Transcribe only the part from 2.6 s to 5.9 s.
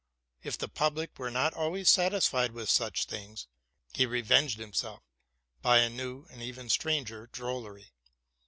such things, he revenged himself by